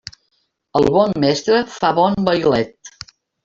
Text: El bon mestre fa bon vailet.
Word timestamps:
El 0.79 0.87
bon 0.95 1.13
mestre 1.25 1.61
fa 1.77 1.95
bon 2.01 2.19
vailet. 2.33 2.95